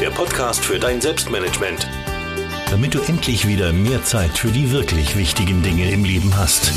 [0.00, 1.86] der Podcast für dein Selbstmanagement.
[2.70, 6.72] Damit du endlich wieder mehr Zeit für die wirklich wichtigen Dinge im Leben hast.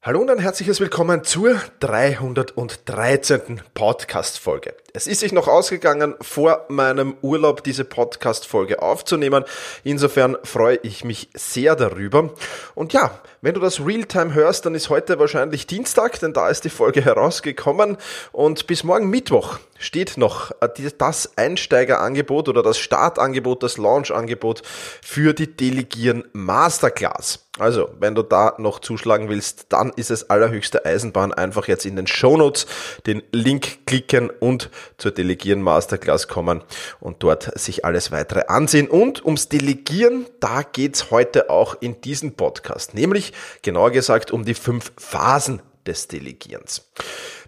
[0.00, 3.60] Hallo und ein herzliches Willkommen zur 313.
[3.74, 4.74] Podcast-Folge.
[4.94, 9.44] Es ist sich noch ausgegangen, vor meinem Urlaub diese Podcast-Folge aufzunehmen.
[9.84, 12.30] Insofern freue ich mich sehr darüber.
[12.74, 16.64] Und ja, wenn du das Realtime hörst, dann ist heute wahrscheinlich Dienstag, denn da ist
[16.64, 17.98] die Folge herausgekommen.
[18.32, 24.62] Und bis morgen Mittwoch steht noch äh, das Einsteigerangebot oder das Startangebot, das Launch-Angebot
[25.02, 27.44] für die Delegieren Masterclass.
[27.58, 31.32] Also, wenn du da noch zuschlagen willst, dann ist es allerhöchste Eisenbahn.
[31.32, 32.66] Einfach jetzt in den Shownotes
[33.06, 36.62] den Link klicken und zur Delegieren Masterclass kommen
[37.00, 38.88] und dort sich alles weitere ansehen.
[38.88, 44.54] Und ums Delegieren, da geht's heute auch in diesem Podcast, nämlich genauer gesagt um die
[44.54, 46.88] fünf Phasen des Delegierens.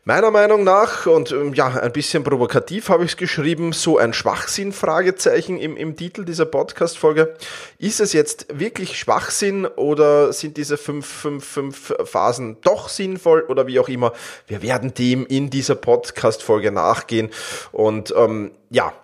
[0.04, 4.14] Meiner Meinung nach, und ähm, ja, ein bisschen provokativ habe ich es geschrieben, so ein
[4.14, 7.34] Schwachsinn-Fragezeichen im, im Titel dieser Podcast-Folge.
[7.76, 13.66] Ist es jetzt wirklich Schwachsinn oder sind diese fünf, fünf, fünf Phasen doch sinnvoll oder
[13.66, 14.14] wie auch immer?
[14.46, 17.28] Wir werden dem in dieser Podcast-Folge nachgehen
[17.70, 18.94] und ähm, ja,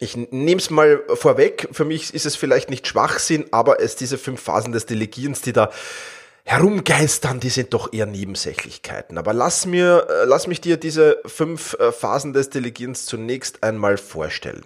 [0.00, 4.18] ich nehme es mal vorweg, für mich ist es vielleicht nicht Schwachsinn, aber es diese
[4.18, 5.70] fünf Phasen des Delegierens, die da
[6.48, 9.18] herumgeistern, die sind doch eher Nebensächlichkeiten.
[9.18, 13.98] Aber lass mir, äh, lass mich dir diese fünf äh, Phasen des Delegierens zunächst einmal
[13.98, 14.62] vorstellen.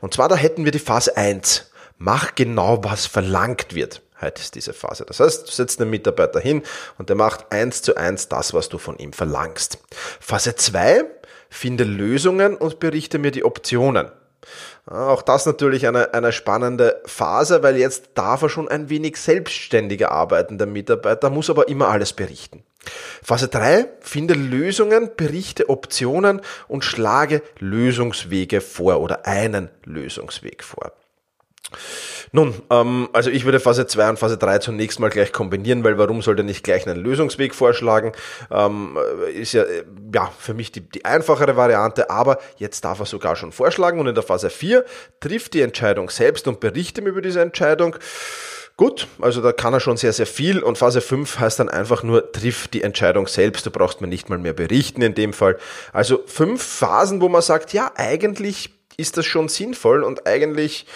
[0.00, 1.72] Und zwar da hätten wir die Phase 1.
[1.98, 4.00] Mach genau, was verlangt wird.
[4.20, 5.04] Heute ist diese Phase.
[5.06, 6.62] Das heißt, du setzt einen Mitarbeiter hin
[6.98, 9.78] und der macht eins zu eins das, was du von ihm verlangst.
[10.20, 11.04] Phase 2.
[11.50, 14.08] Finde Lösungen und berichte mir die Optionen.
[14.86, 20.10] Auch das natürlich eine, eine spannende Phase, weil jetzt darf er schon ein wenig selbstständiger
[20.10, 22.62] arbeiten, der Mitarbeiter, muss aber immer alles berichten.
[23.22, 30.92] Phase 3, finde Lösungen, berichte Optionen und schlage Lösungswege vor oder einen Lösungsweg vor.
[32.32, 35.98] Nun, ähm, also ich würde Phase 2 und Phase 3 zunächst mal gleich kombinieren, weil
[35.98, 38.12] warum sollte nicht gleich einen Lösungsweg vorschlagen?
[38.50, 38.98] Ähm,
[39.34, 39.84] ist ja, äh,
[40.14, 44.06] ja für mich die, die einfachere Variante, aber jetzt darf er sogar schon vorschlagen und
[44.06, 44.84] in der Phase 4
[45.20, 47.96] trifft die Entscheidung selbst und berichte ihm über diese Entscheidung.
[48.76, 52.04] Gut, also da kann er schon sehr, sehr viel und Phase 5 heißt dann einfach
[52.04, 55.58] nur, triff die Entscheidung selbst, du brauchst mir nicht mal mehr berichten in dem Fall.
[55.92, 60.86] Also fünf Phasen, wo man sagt, ja, eigentlich ist das schon sinnvoll und eigentlich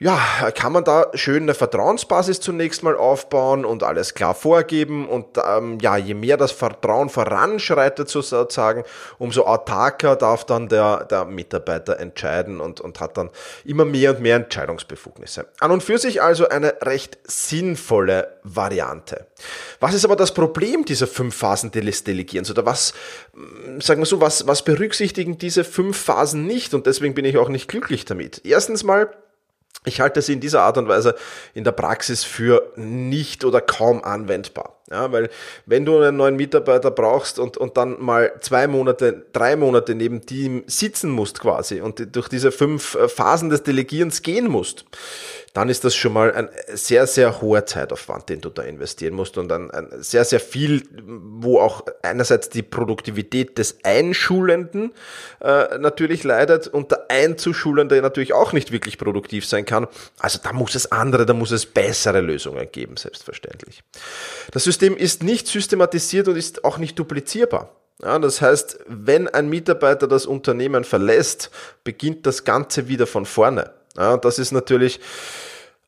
[0.00, 5.36] ja, kann man da schön eine Vertrauensbasis zunächst mal aufbauen und alles klar vorgeben und
[5.36, 8.84] ähm, ja, je mehr das Vertrauen voranschreitet sozusagen,
[9.18, 13.28] umso autarker darf dann der, der Mitarbeiter entscheiden und, und hat dann
[13.66, 15.48] immer mehr und mehr Entscheidungsbefugnisse.
[15.60, 19.26] An und für sich also eine recht sinnvolle Variante.
[19.80, 22.94] Was ist aber das Problem dieser fünf Phasen des Delegierens oder was,
[23.34, 27.36] hm, sagen wir so, was, was berücksichtigen diese fünf Phasen nicht und deswegen bin ich
[27.36, 28.40] auch nicht glücklich damit.
[28.46, 29.10] Erstens mal,
[29.84, 31.14] ich halte sie in dieser Art und Weise
[31.54, 34.76] in der Praxis für nicht oder kaum anwendbar.
[34.90, 35.30] Ja, weil
[35.66, 40.20] wenn du einen neuen Mitarbeiter brauchst und, und dann mal zwei Monate, drei Monate neben
[40.30, 44.84] ihm sitzen musst quasi und durch diese fünf äh, Phasen des Delegierens gehen musst,
[45.52, 49.36] dann ist das schon mal ein sehr, sehr hoher Zeitaufwand, den du da investieren musst
[49.36, 54.92] und dann ein sehr, sehr viel, wo auch einerseits die Produktivität des Einschulenden
[55.40, 59.88] äh, natürlich leidet und der Einzuschulende natürlich auch nicht wirklich produktiv sein kann.
[60.20, 63.82] Also da muss es andere, da muss es bessere Lösungen geben, selbstverständlich.
[64.52, 67.74] Das System ist nicht systematisiert und ist auch nicht duplizierbar.
[68.02, 71.50] Ja, das heißt, wenn ein Mitarbeiter das Unternehmen verlässt,
[71.84, 73.72] beginnt das Ganze wieder von vorne.
[73.96, 75.00] Ja, das ist natürlich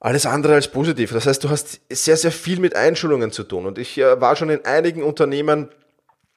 [0.01, 1.13] alles andere als positiv.
[1.13, 3.67] Das heißt, du hast sehr, sehr viel mit Einschulungen zu tun.
[3.67, 5.69] Und ich äh, war schon in einigen Unternehmen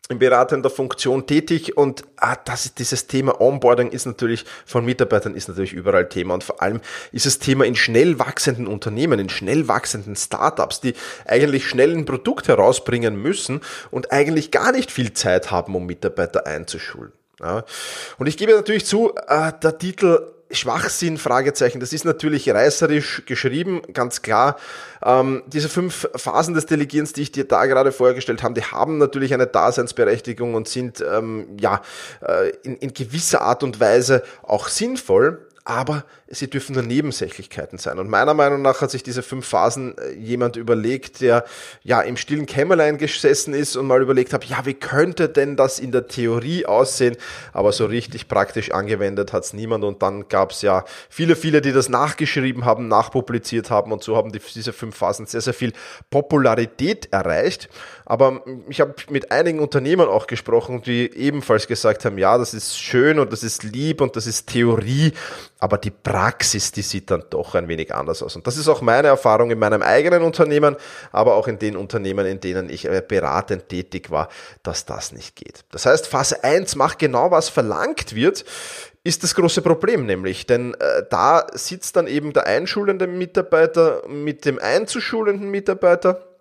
[0.07, 5.33] in beratender Funktion tätig und ah, das ist dieses Thema Onboarding ist natürlich von Mitarbeitern
[5.33, 6.79] ist natürlich überall Thema und vor allem
[7.11, 10.93] ist das Thema in schnell wachsenden Unternehmen, in schnell wachsenden Startups, die
[11.25, 16.45] eigentlich schnell ein Produkt herausbringen müssen und eigentlich gar nicht viel Zeit haben, um Mitarbeiter
[16.45, 17.11] einzuschulen.
[17.39, 17.65] Ja.
[18.19, 23.81] Und ich gebe natürlich zu, äh, der Titel Schwachsinn, Fragezeichen, das ist natürlich reißerisch geschrieben,
[23.93, 24.57] ganz klar.
[25.03, 28.97] Ähm, diese fünf Phasen des Delegierens, die ich dir da gerade vorgestellt habe, die haben
[28.97, 31.81] natürlich eine Daseinsberechtigung und sind ähm, ja
[32.21, 37.97] äh, in, in gewisser Art und Weise auch sinnvoll aber sie dürfen nur Nebensächlichkeiten sein.
[37.97, 41.43] Und meiner Meinung nach hat sich diese fünf Phasen äh, jemand überlegt, der
[41.81, 45.79] ja im stillen Kämmerlein gesessen ist und mal überlegt hat, ja, wie könnte denn das
[45.79, 47.17] in der Theorie aussehen?
[47.51, 49.83] Aber so richtig praktisch angewendet hat es niemand.
[49.83, 54.15] Und dann gab es ja viele, viele, die das nachgeschrieben haben, nachpubliziert haben und so
[54.15, 55.73] haben die, diese fünf Phasen sehr, sehr viel
[56.11, 57.69] Popularität erreicht.
[58.05, 62.77] Aber ich habe mit einigen Unternehmern auch gesprochen, die ebenfalls gesagt haben, ja, das ist
[62.77, 65.13] schön und das ist lieb und das ist Theorie,
[65.57, 68.35] aber die Praxis, die sieht dann doch ein wenig anders aus.
[68.35, 70.75] Und das ist auch meine Erfahrung in meinem eigenen Unternehmen,
[71.11, 74.29] aber auch in den Unternehmen, in denen ich äh, beratend tätig war,
[74.61, 75.65] dass das nicht geht.
[75.71, 78.45] Das heißt, Phase 1 macht genau, was verlangt wird
[79.05, 84.45] ist das große Problem nämlich, denn äh, da sitzt dann eben der einschulende Mitarbeiter mit
[84.45, 86.34] dem einzuschulenden Mitarbeiter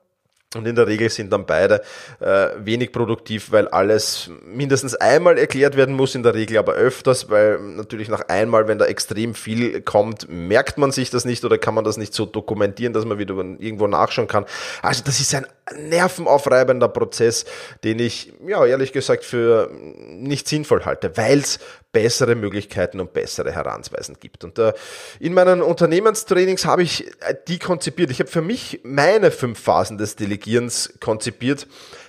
[0.56, 1.82] und in der Regel sind dann beide
[2.20, 7.30] äh, wenig produktiv, weil alles mindestens einmal erklärt werden muss, in der Regel aber öfters,
[7.30, 11.58] weil natürlich nach einmal, wenn da extrem viel kommt, merkt man sich das nicht oder
[11.58, 14.44] kann man das nicht so dokumentieren, dass man wieder irgendwo nachschauen kann.
[14.82, 17.44] Also das ist ein nervenaufreibender Prozess,
[17.84, 21.58] den ich, ja, ehrlich gesagt für nicht sinnvoll halte, weil es
[21.93, 24.44] bessere Möglichkeiten und bessere Herangehensweisen gibt.
[24.44, 24.75] Und äh,
[25.20, 28.11] in meinen Unternehmenstrainings habe ich äh, die konzipiert.
[28.11, 31.66] Ich habe für mich meine fünf Phasen des Delegierens konzipiert,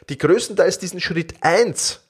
[0.10, 2.02] die größtenteils diesen Schritt eins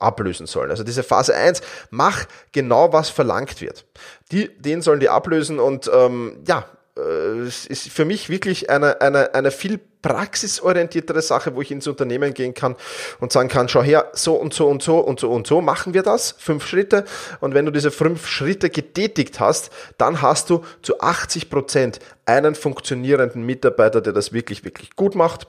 [0.00, 0.70] ablösen sollen.
[0.70, 1.60] Also diese Phase 1,
[1.90, 3.84] mach genau, was verlangt wird.
[4.32, 6.64] Die, den sollen die ablösen und ähm, ja,
[7.00, 12.32] es ist für mich wirklich eine, eine, eine viel praxisorientiertere Sache, wo ich ins Unternehmen
[12.32, 12.76] gehen kann
[13.20, 15.94] und sagen kann, schau her, so und so und so und so und so machen
[15.94, 17.04] wir das, fünf Schritte.
[17.40, 22.54] Und wenn du diese fünf Schritte getätigt hast, dann hast du zu 80 Prozent einen
[22.54, 25.46] funktionierenden Mitarbeiter, der das wirklich, wirklich gut macht.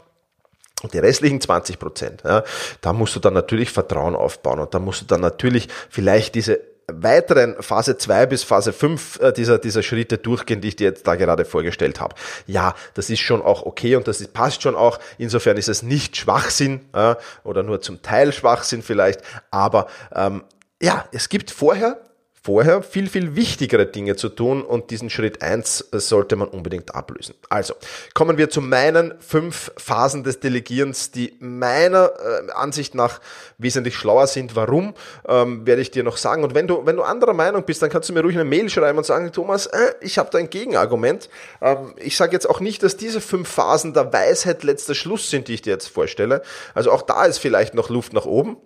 [0.84, 2.43] Und die restlichen 20 Prozent, ja,
[2.81, 6.70] da musst du dann natürlich Vertrauen aufbauen und da musst du dann natürlich vielleicht diese
[6.88, 11.07] weiteren Phase 2 bis Phase 5 äh, dieser, dieser Schritte durchgehen, die ich dir jetzt
[11.07, 12.15] da gerade vorgestellt habe.
[12.47, 15.00] Ja, das ist schon auch okay und das ist, passt schon auch.
[15.17, 19.21] Insofern ist es nicht Schwachsinn äh, oder nur zum Teil Schwachsinn vielleicht,
[19.51, 20.43] aber ähm,
[20.81, 22.01] ja, es gibt vorher
[22.43, 27.36] vorher viel, viel wichtigere Dinge zu tun und diesen Schritt eins sollte man unbedingt ablösen.
[27.50, 27.75] Also,
[28.15, 33.21] kommen wir zu meinen fünf Phasen des Delegierens, die meiner äh, Ansicht nach
[33.60, 34.55] wesentlich schlauer sind.
[34.55, 34.95] Warum,
[35.27, 36.43] ähm, werde ich dir noch sagen.
[36.43, 38.69] Und wenn du, wenn du anderer Meinung bist, dann kannst du mir ruhig eine Mail
[38.69, 41.29] schreiben und sagen, Thomas, äh, ich habe da ein Gegenargument.
[41.62, 45.48] Ähm, ich sage jetzt auch nicht, dass diese fünf Phasen der Weisheit letzter Schluss sind,
[45.48, 46.41] die ich dir jetzt vorstelle.
[46.74, 48.57] Also auch da ist vielleicht noch Luft nach oben.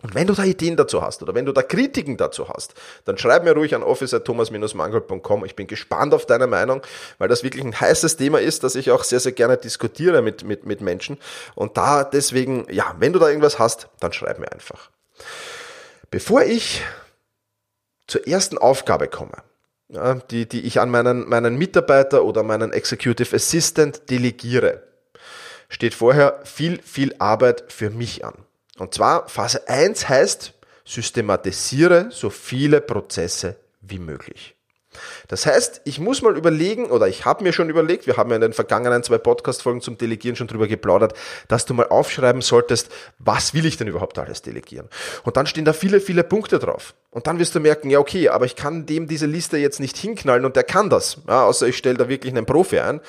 [0.00, 2.74] Und wenn du da Ideen dazu hast oder wenn du da Kritiken dazu hast,
[3.04, 5.44] dann schreib mir ruhig an office.thomas-mangold.com.
[5.44, 6.82] Ich bin gespannt auf deine Meinung,
[7.18, 10.44] weil das wirklich ein heißes Thema ist, das ich auch sehr, sehr gerne diskutiere mit,
[10.44, 11.18] mit, mit Menschen.
[11.56, 14.90] Und da deswegen, ja, wenn du da irgendwas hast, dann schreib mir einfach.
[16.12, 16.84] Bevor ich
[18.06, 19.42] zur ersten Aufgabe komme,
[20.30, 24.84] die, die ich an meinen, meinen Mitarbeiter oder meinen Executive Assistant delegiere,
[25.68, 28.34] steht vorher viel, viel Arbeit für mich an.
[28.78, 30.54] Und zwar Phase 1 heißt,
[30.84, 34.57] systematisiere so viele Prozesse wie möglich.
[35.28, 38.36] Das heißt, ich muss mal überlegen, oder ich habe mir schon überlegt, wir haben ja
[38.36, 41.14] in den vergangenen zwei Podcast-Folgen zum Delegieren schon drüber geplaudert,
[41.48, 44.88] dass du mal aufschreiben solltest, was will ich denn überhaupt alles delegieren?
[45.24, 46.94] Und dann stehen da viele, viele Punkte drauf.
[47.10, 49.96] Und dann wirst du merken, ja okay, aber ich kann dem diese Liste jetzt nicht
[49.96, 53.00] hinknallen und der kann das, ja, außer ich stelle da wirklich einen Profi ein.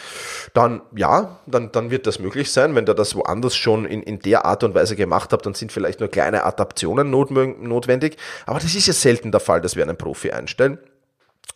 [0.53, 2.75] Dann ja, dann, dann wird das möglich sein.
[2.75, 5.71] Wenn der das woanders schon in, in der Art und Weise gemacht hat, dann sind
[5.71, 8.17] vielleicht nur kleine Adaptionen notwendig.
[8.45, 10.79] Aber das ist ja selten der Fall, dass wir einen Profi einstellen.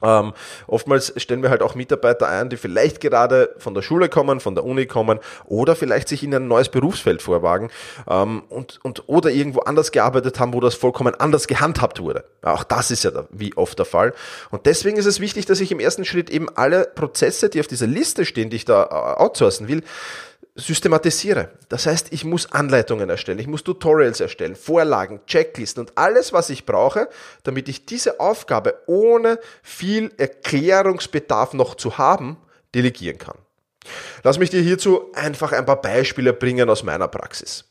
[0.02, 0.34] Ähm,
[0.68, 4.56] oftmals stellen wir halt auch Mitarbeiter ein, die vielleicht gerade von der Schule kommen, von
[4.56, 7.70] der Uni kommen oder vielleicht sich in ein neues Berufsfeld vorwagen
[8.10, 12.26] ähm, und, und oder irgendwo anders gearbeitet haben, wo das vollkommen anders gehandhabt wurde.
[12.42, 14.14] Auch das ist ja da, wie oft der Fall.
[14.50, 17.68] Und deswegen ist es wichtig, dass ich im ersten Schritt eben alle Prozesse, die auf
[17.68, 19.84] dieser Liste stehen, die ich da äh, outsourcen will,
[20.56, 21.50] systematisiere.
[21.70, 26.50] Das heißt, ich muss Anleitungen erstellen, ich muss Tutorials erstellen, Vorlagen, Checklisten und alles, was
[26.50, 27.10] ich brauche,
[27.44, 32.38] damit ich diese Aufgabe ohne viel Erklärungsbedarf noch zu haben,
[32.76, 33.38] delegieren kann.
[34.24, 37.66] Lass mich dir hierzu einfach ein paar Beispiele bringen aus meiner Praxis.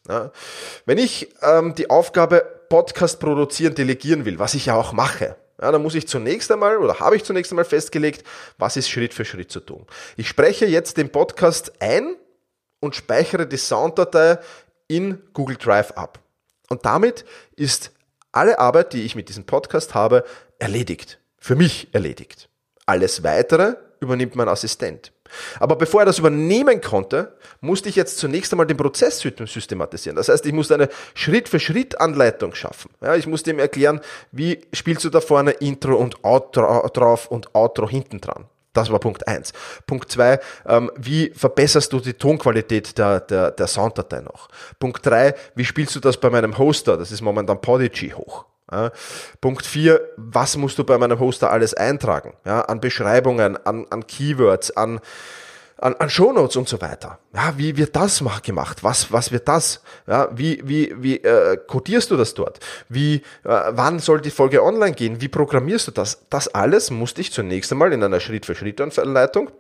[0.85, 5.71] wenn ich ähm, die Aufgabe Podcast produzieren, delegieren will, was ich ja auch mache, ja,
[5.71, 8.25] dann muss ich zunächst einmal oder habe ich zunächst einmal festgelegt,
[8.59, 9.87] was ist Schritt für Schritt zu tun.
[10.17, 12.17] Ich spreche jetzt den Podcast ein
[12.83, 14.39] und speichere die Sounddatei
[14.89, 16.19] in Google Drive ab.
[16.69, 17.25] Und damit
[17.57, 17.93] ist
[18.33, 20.25] alle Arbeit, die ich mit diesem Podcast habe,
[20.59, 21.19] erledigt.
[21.39, 22.49] Für mich erledigt.
[22.87, 25.13] Alles weitere übernimmt mein Assistent.
[25.61, 30.17] Aber bevor er das übernehmen konnte, musste ich jetzt zunächst einmal den Prozess systematisieren.
[30.17, 32.91] Das heißt, ich musste eine Schritt-für-Schritt-Anleitung schaffen.
[33.01, 37.55] Ja, ich musste ihm erklären, wie spielst du da vorne Intro und Outro drauf und
[37.55, 38.47] Outro hinten dran.
[38.73, 39.53] Das war Punkt eins.
[39.87, 44.49] Punkt zwei: ähm, wie verbesserst du die Tonqualität der, der, der Sounddatei noch?
[44.79, 46.97] Punkt drei: wie spielst du das bei meinem Hoster?
[46.97, 48.47] Das ist momentan Podigy hoch.
[48.71, 48.91] Ja.
[49.41, 52.35] Punkt vier: was musst du bei meinem Hoster alles eintragen?
[52.47, 55.01] Ja, an Beschreibungen, an, an Keywords, an
[55.83, 57.19] an, an Shownotes und so weiter.
[57.35, 58.85] Ja, wie wird das gemacht?
[58.85, 59.83] Was, was wird das?
[60.07, 62.61] Ja, wie, wie, wie äh, codierst du das dort?
[62.89, 65.21] Wie, äh, wann soll die Folge online gehen?
[65.21, 66.25] Wie programmierst du das?
[66.31, 69.51] Das alles musste ich zunächst einmal in einer Schritt-für-Schritt-Anleitung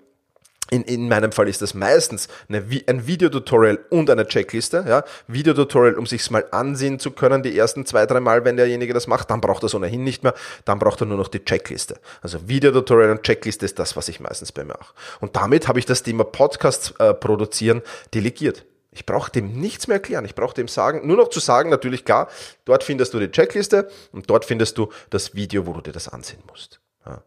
[0.73, 4.83] in, in meinem Fall ist das meistens eine, ein Videotutorial und eine Checkliste.
[4.88, 5.05] Ja?
[5.26, 9.07] Videotutorial, um sich's mal ansehen zu können, die ersten zwei, drei Mal, wenn derjenige das
[9.07, 10.33] macht, dann braucht er es ohnehin nicht mehr,
[10.64, 12.00] dann braucht er nur noch die Checkliste.
[12.23, 14.95] Also Videotutorial und Checkliste ist das, was ich meistens bei mir mache.
[15.21, 17.83] Und damit habe ich das Thema Podcast äh, produzieren
[18.14, 18.64] delegiert.
[18.93, 20.25] Ich brauche dem nichts mehr erklären.
[20.25, 22.29] Ich brauche dem sagen, nur noch zu sagen, natürlich klar,
[22.64, 26.09] dort findest du die Checkliste und dort findest du das Video, wo du dir das
[26.09, 26.81] ansehen musst.
[27.05, 27.23] Ja.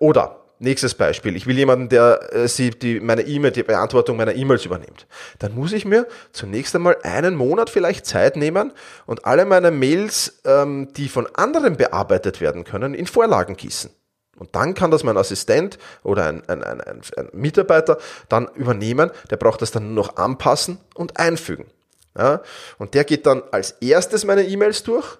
[0.00, 1.34] Oder Nächstes Beispiel.
[1.34, 5.08] Ich will jemanden, der äh, sie die, meine E-Mail, die Beantwortung meiner E-Mails übernimmt.
[5.40, 8.72] Dann muss ich mir zunächst einmal einen Monat vielleicht Zeit nehmen
[9.04, 13.90] und alle meine Mails, ähm, die von anderen bearbeitet werden können, in Vorlagen gießen.
[14.38, 19.10] Und dann kann das mein Assistent oder ein, ein, ein, ein, Mitarbeiter dann übernehmen.
[19.30, 21.66] Der braucht das dann nur noch anpassen und einfügen.
[22.16, 22.40] Ja?
[22.78, 25.18] Und der geht dann als erstes meine E-Mails durch,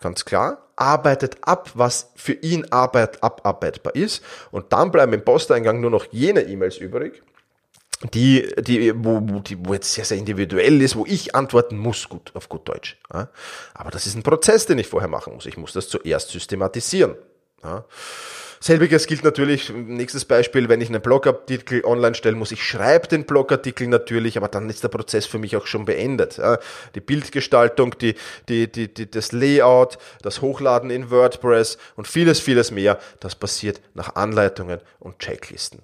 [0.00, 5.80] ganz klar, arbeitet ab, was für ihn Arbeit abarbeitbar ist und dann bleiben im Posteingang
[5.80, 7.22] nur noch jene E-Mails übrig,
[8.14, 12.30] die, die, wo, die, wo jetzt sehr, sehr individuell ist, wo ich antworten muss, gut,
[12.34, 12.96] auf gut Deutsch.
[13.12, 13.28] Ja.
[13.74, 15.46] Aber das ist ein Prozess, den ich vorher machen muss.
[15.46, 17.16] Ich muss das zuerst systematisieren.
[17.64, 17.84] Ja.
[18.60, 23.24] Selbiges gilt natürlich, nächstes Beispiel, wenn ich einen Blogartikel online stellen muss, ich schreibe den
[23.24, 26.40] Blogartikel natürlich, aber dann ist der Prozess für mich auch schon beendet.
[26.94, 28.14] Die Bildgestaltung, die,
[28.48, 33.80] die, die, die, das Layout, das Hochladen in WordPress und vieles, vieles mehr, das passiert
[33.94, 35.82] nach Anleitungen und Checklisten.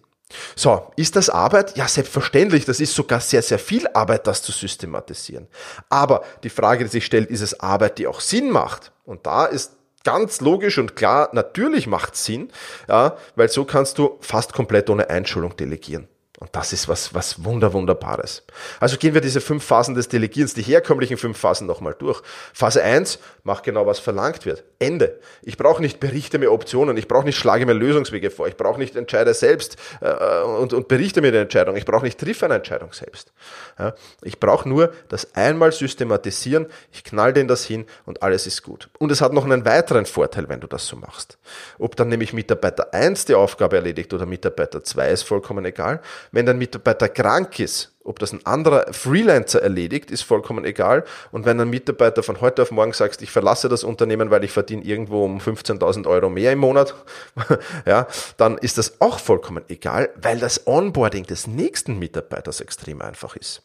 [0.56, 1.76] So, ist das Arbeit?
[1.76, 2.64] Ja, selbstverständlich.
[2.64, 5.46] Das ist sogar sehr, sehr viel Arbeit, das zu systematisieren.
[5.88, 8.92] Aber die Frage, die sich stellt, ist es Arbeit, die auch Sinn macht?
[9.04, 12.50] Und da ist ganz logisch und klar, natürlich macht Sinn,
[12.88, 16.08] ja, weil so kannst du fast komplett ohne Einschulung delegieren.
[16.44, 18.42] Und das ist was, was wunder, wunderbares.
[18.78, 22.20] Also gehen wir diese fünf Phasen des Delegierens, die herkömmlichen fünf Phasen nochmal durch.
[22.52, 24.62] Phase eins mach genau, was verlangt wird.
[24.78, 25.18] Ende.
[25.40, 28.78] Ich brauche nicht berichte mir Optionen, ich brauche nicht schlage mir Lösungswege vor, ich brauche
[28.78, 32.56] nicht entscheide selbst äh, und, und berichte mir die Entscheidung, ich brauche nicht triff eine
[32.56, 33.32] Entscheidung selbst.
[33.78, 38.62] Ja, ich brauche nur das einmal systematisieren, ich knall den das hin und alles ist
[38.62, 38.90] gut.
[38.98, 41.38] Und es hat noch einen weiteren Vorteil, wenn du das so machst.
[41.78, 46.02] Ob dann nämlich Mitarbeiter eins die Aufgabe erledigt oder Mitarbeiter zwei ist vollkommen egal
[46.34, 51.04] Wenn dein Mitarbeiter krank ist, ob das ein anderer Freelancer erledigt, ist vollkommen egal.
[51.30, 54.50] Und wenn ein Mitarbeiter von heute auf morgen sagt, ich verlasse das Unternehmen, weil ich
[54.50, 56.96] verdiene irgendwo um 15.000 Euro mehr im Monat,
[57.86, 63.36] ja, dann ist das auch vollkommen egal, weil das Onboarding des nächsten Mitarbeiters extrem einfach
[63.36, 63.62] ist.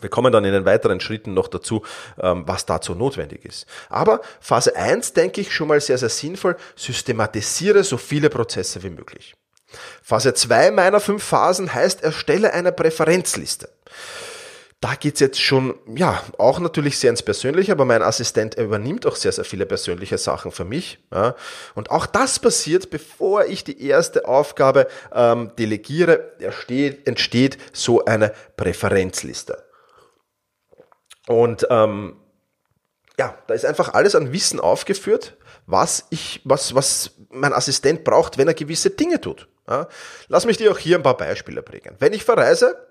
[0.00, 1.82] Wir kommen dann in den weiteren Schritten noch dazu,
[2.18, 3.66] ähm, was dazu notwendig ist.
[3.90, 8.90] Aber Phase 1 denke ich schon mal sehr, sehr sinnvoll, systematisiere so viele Prozesse wie
[8.90, 9.34] möglich.
[10.02, 13.68] Phase 2 meiner fünf Phasen heißt, erstelle eine Präferenzliste.
[14.80, 19.16] Da geht's jetzt schon, ja, auch natürlich sehr ins Persönliche, aber mein Assistent übernimmt auch
[19.16, 21.00] sehr, sehr viele persönliche Sachen für mich.
[21.12, 21.34] Ja.
[21.74, 28.32] Und auch das passiert, bevor ich die erste Aufgabe ähm, delegiere, entsteht, entsteht so eine
[28.56, 29.64] Präferenzliste.
[31.26, 32.16] Und ähm,
[33.18, 35.36] ja, da ist einfach alles an Wissen aufgeführt,
[35.68, 39.48] was ich, was, was mein Assistent braucht, wenn er gewisse Dinge tut.
[39.68, 39.86] Ja,
[40.28, 41.94] lass mich dir auch hier ein paar Beispiele bringen.
[41.98, 42.88] Wenn ich verreise,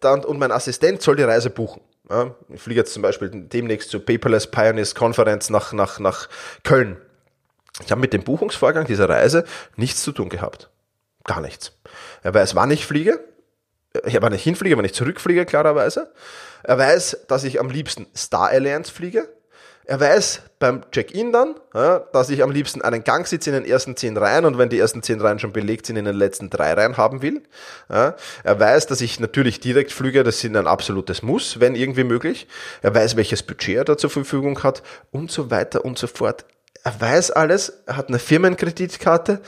[0.00, 1.80] dann, und mein Assistent soll die Reise buchen.
[2.10, 6.28] Ja, ich fliege jetzt zum Beispiel demnächst zur Paperless Pioneers Konferenz nach, nach, nach
[6.62, 6.98] Köln.
[7.82, 9.44] Ich habe mit dem Buchungsvorgang dieser Reise
[9.76, 10.68] nichts zu tun gehabt.
[11.24, 11.72] Gar nichts.
[12.22, 13.24] Er weiß, wann ich fliege,
[14.06, 16.12] ja, wann ich hinfliege, wann ich zurückfliege, klarerweise.
[16.62, 19.26] Er weiß, dass ich am liebsten Star Alliance fliege.
[19.90, 23.96] Er weiß beim Check-in dann, ja, dass ich am liebsten einen Gangsitz in den ersten
[23.96, 26.74] zehn Reihen und wenn die ersten zehn Reihen schon belegt sind, in den letzten drei
[26.74, 27.42] Reihen haben will.
[27.88, 32.46] Ja, er weiß, dass ich natürlich Direktflüge, das sind ein absolutes Muss, wenn irgendwie möglich.
[32.82, 36.44] Er weiß, welches Budget er da zur Verfügung hat und so weiter und so fort.
[36.84, 39.40] Er weiß alles, er hat eine Firmenkreditkarte,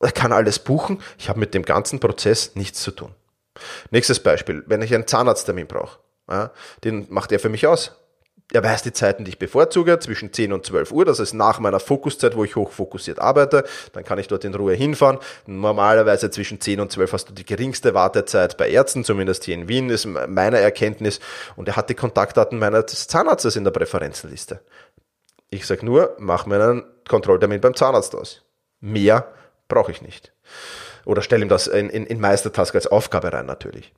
[0.00, 1.00] er kann alles buchen.
[1.18, 3.14] Ich habe mit dem ganzen Prozess nichts zu tun.
[3.92, 6.50] Nächstes Beispiel, wenn ich einen Zahnarzttermin brauche, ja,
[6.82, 7.92] den macht er für mich aus.
[8.52, 11.58] Er weiß die Zeiten, die ich bevorzuge, zwischen 10 und 12 Uhr, das ist nach
[11.58, 15.18] meiner Fokuszeit, wo ich hochfokussiert arbeite, dann kann ich dort in Ruhe hinfahren.
[15.46, 19.68] Normalerweise zwischen 10 und 12 hast du die geringste Wartezeit bei Ärzten, zumindest hier in
[19.68, 21.20] Wien, ist meine Erkenntnis.
[21.56, 24.60] Und er hat die Kontaktdaten meines Zahnarztes in der Präferenzenliste.
[25.50, 28.42] Ich sage nur, mach mir einen Kontrolltermin beim Zahnarzt aus.
[28.80, 29.32] Mehr
[29.68, 30.32] brauche ich nicht
[31.04, 33.92] oder stelle ihm das in, in, in Meistertask als Aufgabe rein natürlich.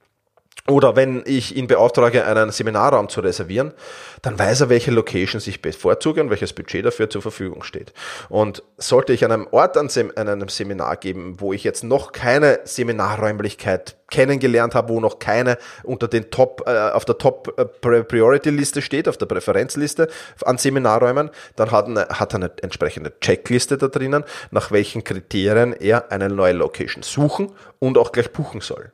[0.66, 3.74] Oder wenn ich ihn beauftrage, einen Seminarraum zu reservieren,
[4.22, 7.92] dann weiß er, welche Locations ich bevorzuge und welches Budget dafür zur Verfügung steht.
[8.30, 12.60] Und sollte ich an einem Ort an einem Seminar geben, wo ich jetzt noch keine
[12.64, 18.48] Seminarräumlichkeit kennengelernt habe, wo noch keine unter den Top, äh, auf der Top äh, Priority
[18.48, 20.08] Liste steht, auf der Präferenzliste
[20.46, 25.74] an Seminarräumen, dann hat, eine, hat er eine entsprechende Checkliste da drinnen, nach welchen Kriterien
[25.74, 28.92] er eine neue Location suchen und auch gleich buchen soll.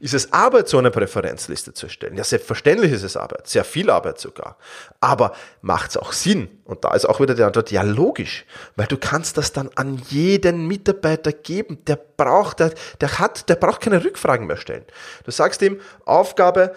[0.00, 2.16] Ist es Arbeit, so eine Präferenzliste zu erstellen?
[2.16, 4.56] Ja, selbstverständlich ist es Arbeit, sehr viel Arbeit sogar.
[5.00, 6.48] Aber macht es auch Sinn?
[6.64, 8.44] Und da ist auch wieder die Antwort, ja logisch,
[8.76, 13.56] weil du kannst das dann an jeden Mitarbeiter geben, der braucht, der, der hat, der
[13.56, 14.84] braucht keine Rückfragen mehr stellen.
[15.24, 16.74] Du sagst ihm, Aufgabe,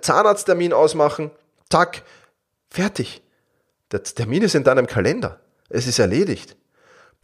[0.00, 1.30] Zahnarzttermin ausmachen,
[1.70, 2.02] zack,
[2.70, 3.22] fertig.
[3.92, 5.40] Der Termin ist in deinem Kalender.
[5.68, 6.56] Es ist erledigt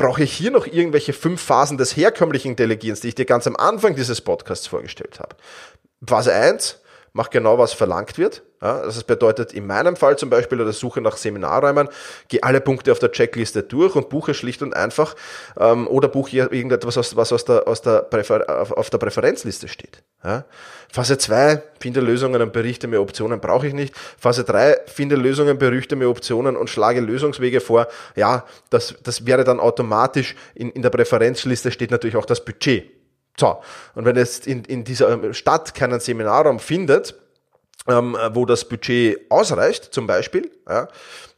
[0.02, 3.54] brauche ich hier noch irgendwelche fünf Phasen des herkömmlichen Delegierens, die ich dir ganz am
[3.54, 5.36] Anfang dieses Podcasts vorgestellt habe.
[6.04, 6.80] Phase 1,
[7.12, 8.42] mach genau, was verlangt wird.
[8.62, 11.88] Ja, das bedeutet in meinem Fall zum Beispiel oder Suche nach Seminarräumen,
[12.28, 15.16] gehe alle Punkte auf der Checkliste durch und buche schlicht und einfach
[15.58, 18.44] ähm, oder buche irgendetwas, aus, was aus der, aus der Präfer
[18.76, 20.04] auf, der Präferenzliste steht.
[20.22, 20.44] Ja.
[20.92, 23.96] Phase 2, finde Lösungen und berichte mir Optionen, brauche ich nicht.
[23.96, 27.88] Phase 3, finde Lösungen, berichte mir Optionen und schlage Lösungswege vor.
[28.14, 33.01] Ja, das, das wäre dann automatisch, in, in der Präferenzliste steht natürlich auch das Budget.
[33.38, 33.60] So,
[33.94, 37.14] und wenn es in, in dieser Stadt keinen Seminarraum findet,
[37.88, 40.88] ähm, wo das Budget ausreicht, zum Beispiel, ja,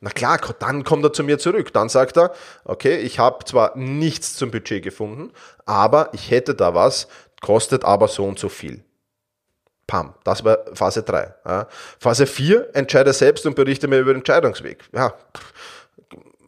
[0.01, 1.73] na klar, dann kommt er zu mir zurück.
[1.73, 5.33] Dann sagt er, okay, ich habe zwar nichts zum Budget gefunden,
[5.65, 7.09] aber ich hätte da was,
[7.41, 8.85] kostet aber so und so viel.
[9.87, 11.35] Pam, das war Phase 3.
[11.47, 11.69] Ja.
[11.99, 14.85] Phase 4, entscheide selbst und berichte mir über den Entscheidungsweg.
[14.93, 15.15] Ja,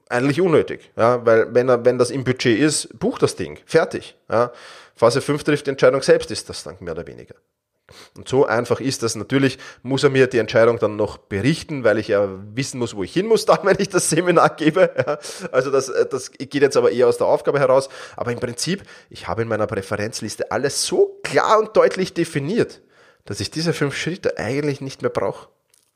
[0.09, 4.17] eigentlich unnötig, ja, weil wenn, er, wenn das im Budget ist, buch das Ding, fertig.
[4.31, 4.53] Ja.
[4.97, 7.35] Phase 5 trifft die Entscheidung selbst, ist das dann mehr oder weniger.
[8.17, 9.15] Und so einfach ist das.
[9.15, 13.05] Natürlich muss er mir die Entscheidung dann noch berichten, weil ich ja wissen muss, wo
[13.05, 14.91] ich hin muss, dann, wenn ich das Seminar gebe.
[14.97, 15.19] Ja,
[15.53, 17.89] also das, das geht jetzt aber eher aus der Aufgabe heraus.
[18.17, 22.81] Aber im Prinzip, ich habe in meiner Präferenzliste alles so klar und deutlich definiert,
[23.25, 25.49] dass ich diese fünf Schritte eigentlich nicht mehr brauche.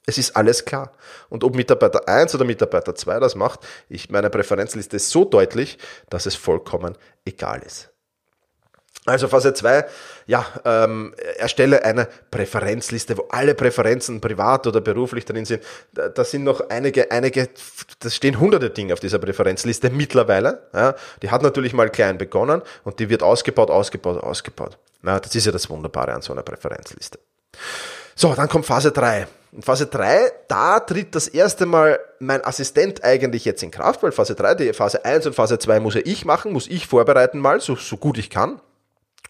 [0.06, 0.92] Es ist alles klar.
[1.28, 5.78] Und ob Mitarbeiter 1 oder Mitarbeiter 2 das macht, ich, meine Präferenzliste ist so deutlich,
[6.08, 7.89] dass es vollkommen egal ist.
[9.10, 9.84] Also Phase 2,
[10.26, 15.62] ja, ähm, erstelle eine Präferenzliste, wo alle Präferenzen privat oder beruflich drin sind.
[15.92, 17.48] Da, da sind noch einige, einige,
[17.98, 20.62] das stehen hunderte Dinge auf dieser Präferenzliste mittlerweile.
[20.72, 20.94] Ja.
[21.22, 24.78] Die hat natürlich mal klein begonnen und die wird ausgebaut, ausgebaut, ausgebaut.
[25.02, 27.18] Ja, das ist ja das Wunderbare an so einer Präferenzliste.
[28.14, 29.26] So, dann kommt Phase 3.
[29.52, 34.12] In Phase 3, da tritt das erste Mal mein Assistent eigentlich jetzt in Kraft, weil
[34.12, 37.40] Phase 3, die Phase 1 und Phase 2 muss ja ich machen, muss ich vorbereiten
[37.40, 38.60] mal, so, so gut ich kann.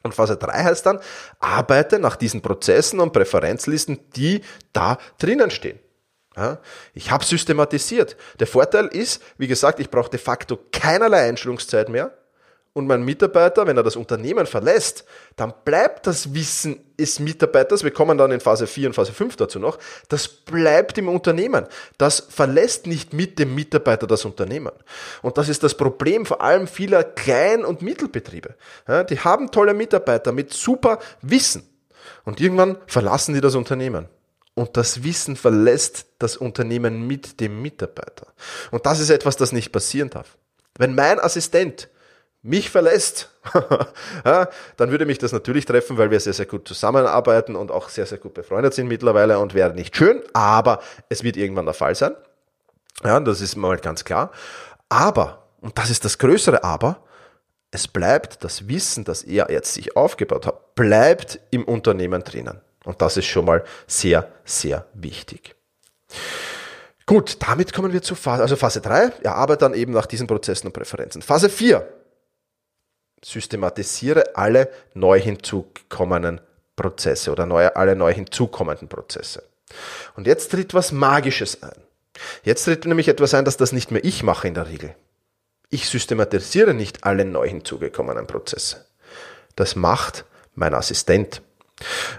[0.03, 1.01] Und Phase 3 heißt dann,
[1.39, 5.79] arbeite nach diesen Prozessen und Präferenzlisten, die da drinnen stehen.
[6.37, 6.59] Ja,
[6.95, 8.17] ich habe systematisiert.
[8.39, 12.15] Der Vorteil ist, wie gesagt, ich brauche de facto keinerlei Einstellungszeit mehr
[12.73, 15.05] und mein Mitarbeiter, wenn er das Unternehmen verlässt,
[15.35, 19.35] dann bleibt das Wissen des Mitarbeiters, wir kommen dann in Phase 4 und Phase 5
[19.35, 19.79] dazu noch,
[20.09, 21.67] das bleibt im Unternehmen.
[21.99, 24.71] Das verlässt nicht mit dem Mitarbeiter das Unternehmen.
[25.23, 28.55] Und das ist das Problem vor allem vieler Klein- und Mittelbetriebe.
[29.09, 31.69] Die haben tolle Mitarbeiter mit super Wissen.
[32.25, 34.09] Und irgendwann verlassen die das Unternehmen.
[34.55, 38.29] Und das Wissen verlässt das Unternehmen mit dem Mitarbeiter.
[38.71, 40.37] Und das ist etwas, das nicht passieren darf.
[40.77, 41.89] Wenn mein Assistent
[42.43, 43.31] mich verlässt,
[44.25, 47.89] ja, dann würde mich das natürlich treffen, weil wir sehr, sehr gut zusammenarbeiten und auch
[47.89, 51.75] sehr, sehr gut befreundet sind mittlerweile und wäre nicht schön, aber es wird irgendwann der
[51.75, 52.15] Fall sein.
[53.05, 54.31] Ja, das ist mal ganz klar.
[54.89, 57.03] Aber, und das ist das größere Aber,
[57.71, 62.61] es bleibt das Wissen, das er jetzt sich aufgebaut hat, bleibt im Unternehmen drinnen.
[62.85, 65.55] Und das ist schon mal sehr, sehr wichtig.
[67.07, 70.27] Gut, damit kommen wir zu Phase, also Phase 3, er arbeitet dann eben nach diesen
[70.27, 71.23] Prozessen und Präferenzen.
[71.23, 71.87] Phase 4,
[73.25, 76.41] systematisiere alle neu hinzukommenen
[76.77, 79.43] Prozesse oder neue, alle neu hinzukommenden Prozesse.
[80.17, 81.83] Und jetzt tritt was Magisches ein.
[82.43, 84.95] Jetzt tritt nämlich etwas ein, dass das nicht mehr ich mache in der Regel.
[85.69, 88.85] Ich systematisiere nicht alle neu hinzugekommenen Prozesse.
[89.57, 91.43] Das macht mein Assistent.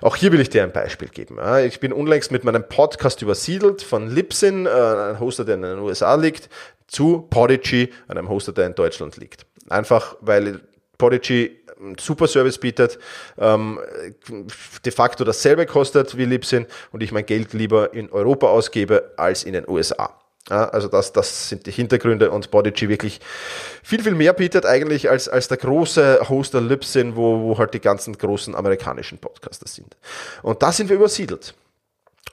[0.02, 1.38] Auch hier will ich dir ein Beispiel geben.
[1.66, 5.80] Ich bin unlängst mit meinem Podcast übersiedelt von Libsyn, äh, einem Hoster, der in den
[5.80, 6.50] USA liegt,
[6.88, 9.46] zu Podigy, einem Hoster, der in Deutschland liegt.
[9.70, 10.62] Einfach weil
[11.02, 11.58] Podigy
[12.00, 13.00] super Service bietet,
[13.40, 13.80] ähm,
[14.86, 19.44] de facto dasselbe kostet wie Libsyn und ich mein Geld lieber in Europa ausgebe als
[19.44, 20.16] in den USA.
[20.48, 23.20] Ja, also das, das sind die Hintergründe und Podigy wirklich
[23.82, 27.80] viel, viel mehr bietet eigentlich als, als der große Hoster Libsyn, wo, wo halt die
[27.80, 29.98] ganzen großen amerikanischen Podcaster sind.
[30.44, 31.56] Und da sind wir übersiedelt.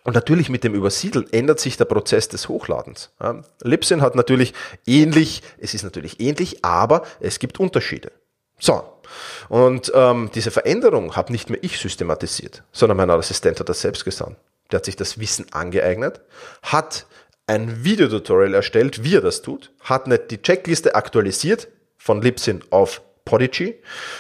[0.04, 3.10] Und natürlich mit dem Übersiedeln ändert sich der Prozess des Hochladens.
[3.20, 4.52] Ja, Libsyn hat natürlich
[4.86, 8.12] ähnlich, es ist natürlich ähnlich, aber es gibt Unterschiede.
[8.58, 8.82] So.
[9.48, 14.04] Und ähm, diese Veränderung habe nicht mehr ich systematisiert, sondern mein Assistent hat das selbst
[14.04, 14.36] gesan.
[14.70, 16.20] Der hat sich das Wissen angeeignet,
[16.62, 17.06] hat
[17.46, 23.00] ein Videotutorial erstellt, wie er das tut, hat nicht die Checkliste aktualisiert von Libsyn auf
[23.24, 23.76] Podigy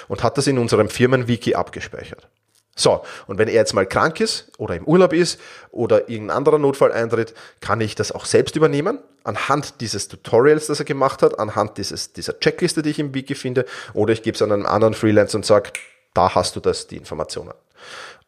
[0.08, 2.28] und hat das in unserem Firmenwiki abgespeichert.
[2.78, 5.40] So, und wenn er jetzt mal krank ist oder im Urlaub ist
[5.72, 10.78] oder irgendein anderer Notfall eintritt, kann ich das auch selbst übernehmen, anhand dieses Tutorials, das
[10.78, 14.36] er gemacht hat, anhand dieses, dieser Checkliste, die ich im Wiki finde, oder ich gebe
[14.36, 15.72] es an einen anderen Freelancer und sage,
[16.14, 17.52] da hast du das, die Informationen.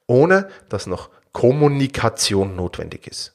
[0.08, 3.34] Ohne dass noch Kommunikation notwendig ist.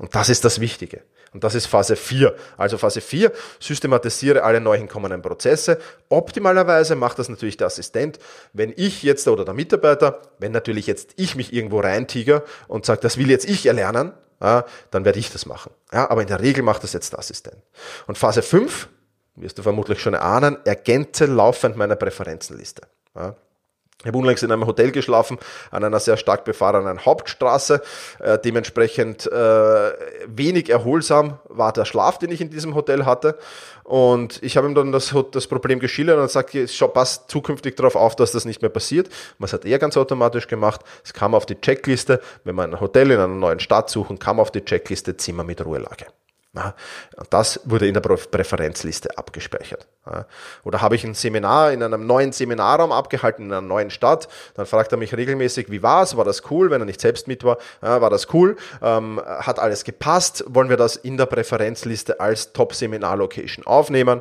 [0.00, 1.02] Und das ist das Wichtige.
[1.32, 2.34] Und das ist Phase 4.
[2.56, 5.78] Also Phase 4, systematisiere alle neu hinkommenden Prozesse.
[6.08, 8.18] Optimalerweise macht das natürlich der Assistent.
[8.52, 13.00] Wenn ich jetzt oder der Mitarbeiter, wenn natürlich jetzt ich mich irgendwo reintiger und sage,
[13.00, 15.72] das will jetzt ich erlernen, ja, dann werde ich das machen.
[15.92, 17.56] Ja, aber in der Regel macht das jetzt der Assistent.
[18.06, 18.88] Und Phase 5,
[19.36, 22.82] wirst du vermutlich schon erahnen, ergänze laufend meine Präferenzenliste.
[23.14, 23.36] Ja,
[24.02, 25.38] ich habe unlängst in einem Hotel geschlafen,
[25.70, 27.82] an einer sehr stark befahrenen Hauptstraße.
[28.18, 29.92] Äh, dementsprechend äh,
[30.26, 33.38] wenig erholsam war der Schlaf, den ich in diesem Hotel hatte.
[33.84, 37.94] Und ich habe ihm dann das, das Problem geschildert und sagt, schau, pass zukünftig darauf
[37.94, 39.08] auf, dass das nicht mehr passiert.
[39.38, 40.80] Was hat er ganz automatisch gemacht?
[41.04, 44.40] Es kam auf die Checkliste, wenn wir ein Hotel in einer neuen Stadt suchen, kam
[44.40, 46.06] auf die Checkliste Zimmer mit Ruhelage.
[47.30, 49.88] Das wurde in der Präferenzliste abgespeichert.
[50.64, 54.66] Oder habe ich ein Seminar in einem neuen Seminarraum abgehalten, in einer neuen Stadt, dann
[54.66, 56.16] fragt er mich regelmäßig, wie war's?
[56.16, 56.70] War das cool?
[56.70, 58.56] Wenn er nicht selbst mit war, war das cool?
[58.82, 60.44] Ähm, hat alles gepasst?
[60.46, 64.20] Wollen wir das in der Präferenzliste als Top-Seminar-Location aufnehmen?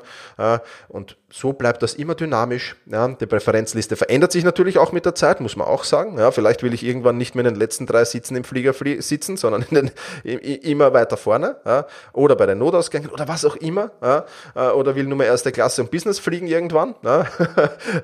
[0.87, 2.75] und so bleibt das immer dynamisch.
[2.85, 6.17] Ja, die Präferenzliste verändert sich natürlich auch mit der Zeit, muss man auch sagen.
[6.17, 9.37] Ja, vielleicht will ich irgendwann nicht mehr in den letzten drei Sitzen im Flieger sitzen,
[9.37, 9.91] sondern den,
[10.23, 13.91] immer weiter vorne ja, oder bei den Notausgängen oder was auch immer.
[14.01, 16.95] Ja, äh, oder will nur mehr erste Klasse und Business fliegen irgendwann.
[17.03, 17.25] Ja,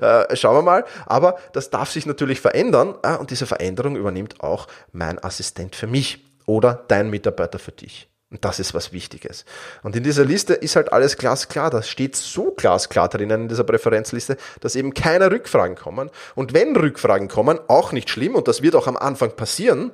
[0.28, 0.84] äh, schauen wir mal.
[1.06, 6.24] Aber das darf sich natürlich verändern und diese Veränderung übernimmt auch mein Assistent für mich
[6.46, 8.08] oder dein Mitarbeiter für dich.
[8.30, 9.46] Und das ist was Wichtiges.
[9.82, 11.70] Und in dieser Liste ist halt alles glasklar.
[11.70, 16.10] Das steht so glasklar drinnen in dieser Präferenzliste, dass eben keine Rückfragen kommen.
[16.34, 19.92] Und wenn Rückfragen kommen, auch nicht schlimm, und das wird auch am Anfang passieren,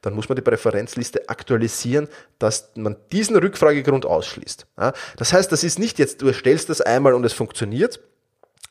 [0.00, 4.66] dann muss man die Präferenzliste aktualisieren, dass man diesen Rückfragegrund ausschließt.
[5.18, 8.00] Das heißt, das ist nicht jetzt, du erstellst das einmal und es funktioniert,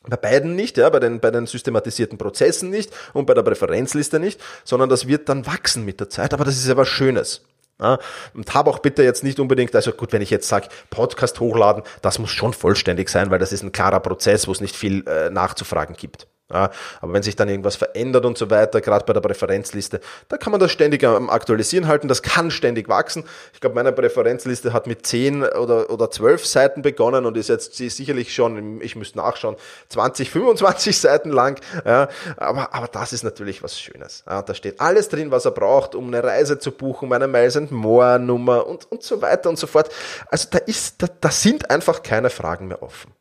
[0.06, 4.18] bei beiden nicht, ja, bei den, bei den systematisierten Prozessen nicht und bei der Präferenzliste
[4.18, 7.42] nicht, sondern das wird dann wachsen mit der Zeit, aber das ist ja was Schönes.
[7.80, 7.98] Ja,
[8.34, 11.82] und habe auch bitte jetzt nicht unbedingt, also gut, wenn ich jetzt sage, Podcast hochladen,
[12.02, 15.04] das muss schon vollständig sein, weil das ist ein klarer Prozess, wo es nicht viel
[15.08, 16.28] äh, nachzufragen gibt.
[16.52, 20.36] Ja, aber wenn sich dann irgendwas verändert und so weiter, gerade bei der Präferenzliste, da
[20.36, 22.06] kann man das ständig am Aktualisieren halten.
[22.06, 23.24] Das kann ständig wachsen.
[23.54, 27.74] Ich glaube, meine Präferenzliste hat mit 10 oder, oder 12 Seiten begonnen und ist jetzt
[27.76, 29.56] sicherlich schon, ich müsste nachschauen,
[29.88, 31.58] 20, 25 Seiten lang.
[31.86, 34.22] Ja, aber, aber das ist natürlich was Schönes.
[34.26, 37.56] Ja, da steht alles drin, was er braucht, um eine Reise zu buchen, meine Miles
[37.56, 39.88] and More Nummer und, und so weiter und so fort.
[40.28, 43.14] Also da ist, da, da sind einfach keine Fragen mehr offen.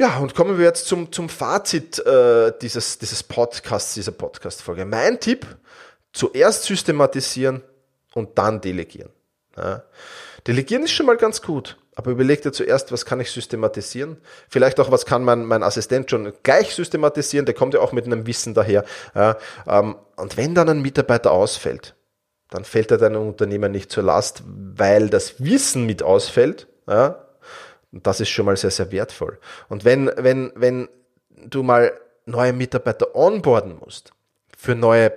[0.00, 4.84] Ja, und kommen wir jetzt zum, zum Fazit äh, dieses, dieses Podcasts, dieser Podcast-Folge.
[4.84, 5.44] Mein Tipp,
[6.12, 7.64] zuerst systematisieren
[8.14, 9.10] und dann delegieren.
[9.56, 9.82] Ja.
[10.46, 14.18] Delegieren ist schon mal ganz gut, aber überleg dir zuerst, was kann ich systematisieren?
[14.48, 18.06] Vielleicht auch, was kann mein, mein Assistent schon gleich systematisieren, der kommt ja auch mit
[18.06, 18.84] einem Wissen daher.
[19.16, 19.36] Ja.
[19.66, 21.96] Ähm, und wenn dann ein Mitarbeiter ausfällt,
[22.50, 27.27] dann fällt er deinem Unternehmen nicht zur Last, weil das Wissen mit ausfällt, ja,
[27.92, 29.38] das ist schon mal sehr, sehr wertvoll.
[29.68, 30.88] Und wenn, wenn, wenn
[31.30, 31.92] du mal
[32.26, 34.12] neue Mitarbeiter onboarden musst
[34.56, 35.12] für neue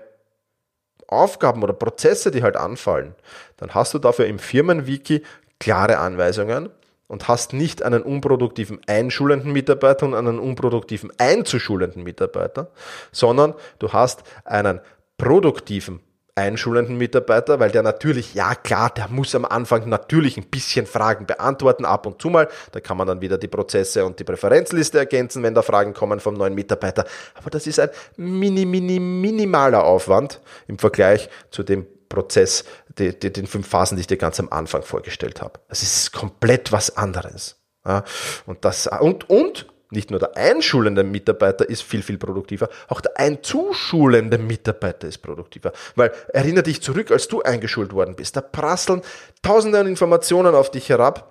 [1.08, 3.16] Aufgaben oder Prozesse, die halt anfallen,
[3.58, 5.24] dann hast du dafür im Firmenwiki
[5.60, 6.70] klare Anweisungen
[7.08, 12.72] und hast nicht einen unproduktiven einschulenden Mitarbeiter und einen unproduktiven einzuschulenden Mitarbeiter,
[13.12, 14.80] sondern du hast einen
[15.18, 16.00] produktiven
[16.36, 21.26] einschulenden Mitarbeiter, weil der natürlich, ja klar, der muss am Anfang natürlich ein bisschen Fragen
[21.26, 22.48] beantworten, ab und zu mal.
[22.72, 26.20] Da kann man dann wieder die Prozesse und die Präferenzliste ergänzen, wenn da Fragen kommen
[26.20, 27.06] vom neuen Mitarbeiter.
[27.36, 32.66] Aber das ist ein mini, mini, minimaler Aufwand im Vergleich zu dem Prozess,
[32.98, 35.60] die, die, den fünf Phasen, die ich dir ganz am Anfang vorgestellt habe.
[35.70, 37.58] Das ist komplett was anderes.
[37.86, 38.04] Ja,
[38.46, 43.20] und das, und, und nicht nur der einschulende Mitarbeiter ist viel, viel produktiver, auch der
[43.20, 45.74] einzuschulende Mitarbeiter ist produktiver.
[45.96, 49.02] Weil erinnere dich zurück, als du eingeschult worden bist, da prasseln
[49.42, 51.28] tausende an Informationen auf dich herab.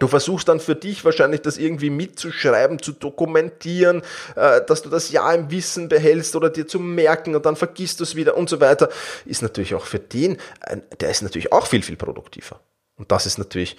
[0.00, 4.02] Du versuchst dann für dich wahrscheinlich das irgendwie mitzuschreiben, zu dokumentieren,
[4.34, 8.00] äh, dass du das Ja im Wissen behältst oder dir zu merken und dann vergisst
[8.00, 8.88] du es wieder und so weiter.
[9.26, 10.38] Ist natürlich auch für den,
[11.00, 12.58] der ist natürlich auch viel, viel produktiver.
[12.96, 13.76] Und das ist natürlich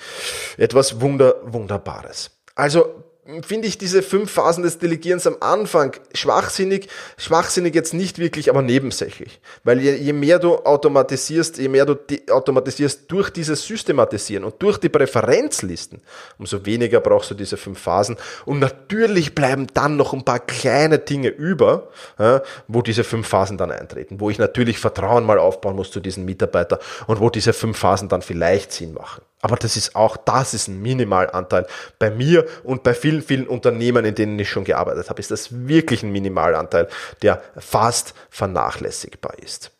[0.57, 2.31] etwas Wunder, Wunderbares.
[2.55, 3.03] Also
[3.41, 6.87] finde ich diese fünf Phasen des Delegierens am Anfang schwachsinnig.
[7.17, 9.41] Schwachsinnig jetzt nicht wirklich, aber nebensächlich.
[9.63, 11.97] Weil je, je mehr du automatisierst, je mehr du
[12.29, 16.01] automatisierst durch dieses Systematisieren und durch die Präferenzlisten,
[16.37, 18.17] umso weniger brauchst du diese fünf Phasen.
[18.45, 23.57] Und natürlich bleiben dann noch ein paar kleine Dinge über, ja, wo diese fünf Phasen
[23.57, 27.53] dann eintreten, wo ich natürlich Vertrauen mal aufbauen muss zu diesen Mitarbeiter und wo diese
[27.53, 29.21] fünf Phasen dann vielleicht Sinn machen.
[29.41, 31.67] Aber das ist auch, das ist ein Minimalanteil.
[31.99, 35.67] Bei mir und bei vielen, vielen Unternehmen, in denen ich schon gearbeitet habe, ist das
[35.67, 36.87] wirklich ein Minimalanteil,
[37.21, 39.71] der fast vernachlässigbar ist.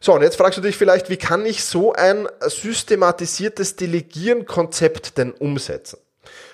[0.00, 5.32] So, und jetzt fragst du dich vielleicht, wie kann ich so ein systematisiertes Delegieren-Konzept denn
[5.32, 5.98] umsetzen?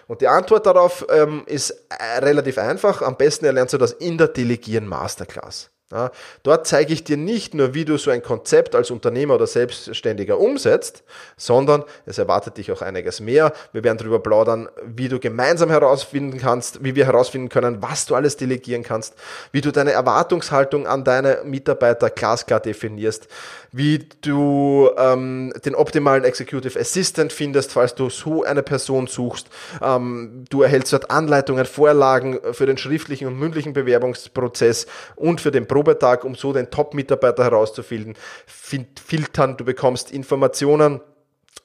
[0.08, 3.02] Und die Antwort darauf ähm, ist äh, relativ einfach.
[3.02, 5.70] Am besten erlernst du das in der Delegieren Masterclass.
[5.92, 6.12] Ja,
[6.44, 10.38] dort zeige ich dir nicht nur, wie du so ein Konzept als Unternehmer oder Selbstständiger
[10.38, 11.02] umsetzt,
[11.36, 13.52] sondern es erwartet dich auch einiges mehr.
[13.72, 18.14] Wir werden darüber plaudern, wie du gemeinsam herausfinden kannst, wie wir herausfinden können, was du
[18.14, 19.14] alles delegieren kannst,
[19.50, 23.26] wie du deine Erwartungshaltung an deine Mitarbeiter glasklar definierst,
[23.72, 29.48] wie du ähm, den optimalen Executive Assistant findest, falls du so eine Person suchst.
[29.82, 35.66] Ähm, du erhältst dort Anleitungen, Vorlagen für den schriftlichen und mündlichen Bewerbungsprozess und für den
[35.66, 38.14] Pro Probetag, um so den Top-Mitarbeiter herauszufinden,
[38.46, 41.00] filtern, du bekommst Informationen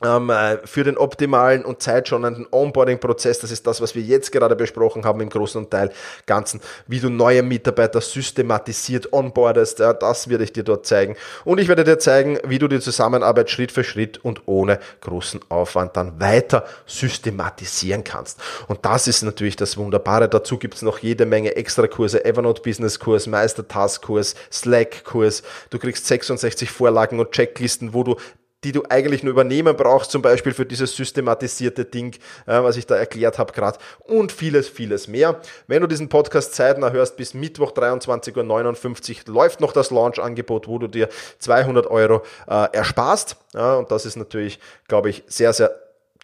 [0.03, 3.39] ähm, äh, für den optimalen und zeitschonenden Onboarding-Prozess.
[3.39, 5.91] Das ist das, was wir jetzt gerade besprochen haben im großen Teil
[6.25, 9.79] Ganzen, wie du neue Mitarbeiter systematisiert onboardest.
[9.79, 11.15] Das werde ich dir dort zeigen.
[11.43, 15.39] Und ich werde dir zeigen, wie du die Zusammenarbeit Schritt für Schritt und ohne großen
[15.49, 18.39] Aufwand dann weiter systematisieren kannst.
[18.67, 20.29] Und das ist natürlich das Wunderbare.
[20.29, 25.03] Dazu gibt es noch jede Menge extra Kurse, Evernote Business Kurs, Meister Task Kurs, Slack
[25.05, 25.43] Kurs.
[25.69, 28.17] Du kriegst 66 Vorlagen und Checklisten, wo du
[28.65, 32.15] die du eigentlich nur übernehmen brauchst, zum Beispiel für dieses systematisierte Ding,
[32.47, 35.39] äh, was ich da erklärt habe gerade und vieles, vieles mehr.
[35.67, 40.79] Wenn du diesen Podcast zeitnah hörst, bis Mittwoch 23.59 Uhr läuft noch das Launch-Angebot, wo
[40.79, 43.37] du dir 200 Euro äh, ersparst.
[43.53, 45.73] Und das ist natürlich, glaube ich, sehr, sehr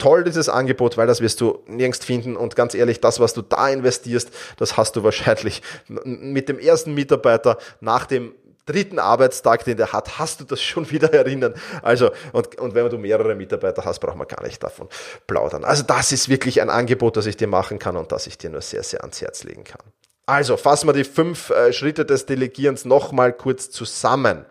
[0.02, 2.36] toll, dieses Angebot, weil das wirst du nirgends finden.
[2.36, 5.62] Und ganz ehrlich, das, was du da investierst, das hast du wahrscheinlich
[6.04, 8.34] mit dem ersten Mitarbeiter nach dem
[8.66, 11.54] dritten Arbeitstag, den der hat, hast du das schon wieder erinnern.
[11.82, 14.88] Also, und, und wenn du mehrere Mitarbeiter hast, braucht man gar nicht davon
[15.28, 15.64] plaudern.
[15.64, 18.50] Also, das ist wirklich ein Angebot, das ich dir machen kann und das ich dir
[18.50, 19.82] nur sehr, sehr ans Herz legen kann.
[20.26, 24.46] Also, fassen wir die fünf äh, Schritte des Delegierens nochmal kurz zusammen.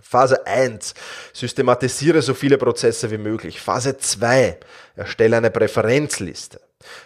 [0.00, 0.94] Phase 1,
[1.32, 3.60] systematisiere so viele Prozesse wie möglich.
[3.60, 4.58] Phase 2,
[4.94, 6.60] erstelle eine Präferenzliste.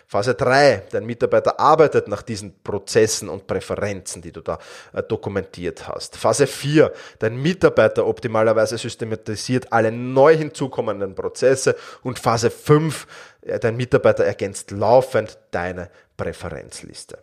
[0.07, 4.59] Phase 3, dein Mitarbeiter arbeitet nach diesen Prozessen und Präferenzen, die du da
[4.93, 6.17] äh, dokumentiert hast.
[6.17, 11.77] Phase 4, dein Mitarbeiter optimalerweise systematisiert alle neu hinzukommenden Prozesse.
[12.03, 13.07] Und Phase 5,
[13.43, 17.19] äh, dein Mitarbeiter ergänzt laufend deine Präferenzliste.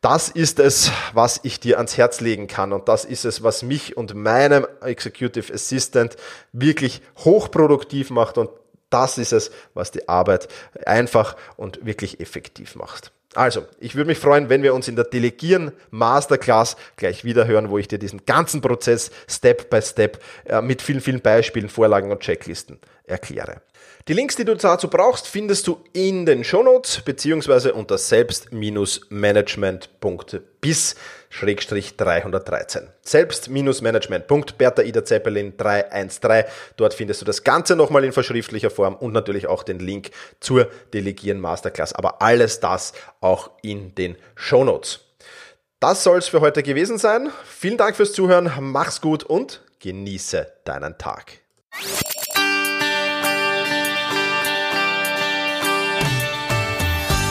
[0.00, 3.62] Das ist es, was ich dir ans Herz legen kann und das ist es, was
[3.62, 6.16] mich und meinem Executive Assistant
[6.52, 8.48] wirklich hochproduktiv macht und
[8.90, 10.48] das ist es, was die Arbeit
[10.84, 13.12] einfach und wirklich effektiv macht.
[13.34, 17.70] Also, ich würde mich freuen, wenn wir uns in der Delegieren Masterclass gleich wieder hören,
[17.70, 22.10] wo ich dir diesen ganzen Prozess Step by Step äh, mit vielen, vielen Beispielen, Vorlagen
[22.10, 23.62] und Checklisten erkläre.
[24.08, 30.96] Die Links, die du dazu brauchst, findest du in den Shownotes beziehungsweise unter selbst-management.bis
[31.30, 32.88] 313.
[33.02, 36.50] Selbst-management.bertha Ida Zeppelin 313.
[36.76, 40.10] Dort findest du das Ganze nochmal in verschriftlicher Form und natürlich auch den Link
[40.40, 41.92] zur Delegieren Masterclass.
[41.92, 45.00] Aber alles das auch in den Shownotes.
[45.78, 47.30] Das soll es für heute gewesen sein.
[47.44, 48.50] Vielen Dank fürs Zuhören.
[48.60, 51.40] Mach's gut und genieße deinen Tag.